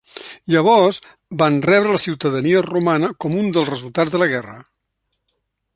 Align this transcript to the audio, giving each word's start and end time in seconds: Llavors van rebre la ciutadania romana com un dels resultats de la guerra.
Llavors 0.53 0.99
van 1.41 1.59
rebre 1.67 1.93
la 1.97 2.01
ciutadania 2.05 2.65
romana 2.69 3.11
com 3.25 3.37
un 3.45 3.55
dels 3.59 3.73
resultats 3.75 4.17
de 4.17 4.23
la 4.23 4.31
guerra. 4.35 4.57